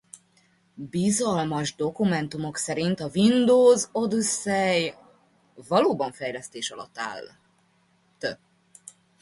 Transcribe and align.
Bizalmas 0.83 1.75
dokumentumok 1.77 2.57
szerint 2.57 2.99
a 2.99 3.09
Windows 3.13 3.87
Odyssey 3.91 4.93
valóban 5.67 6.11
fejlesztés 6.11 6.69
alatt 6.69 6.97
állt. 6.97 7.37